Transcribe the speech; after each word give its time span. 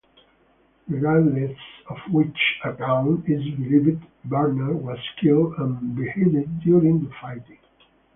Regardless 0.87 1.55
of 1.87 1.97
which 2.11 2.55
account 2.65 3.29
is 3.29 3.43
believed, 3.51 4.03
Bernard 4.25 4.83
was 4.83 4.97
killed 5.21 5.53
and 5.59 5.95
beheaded 5.95 6.59
during 6.61 7.03
the 7.03 7.11
fighting. 7.21 7.59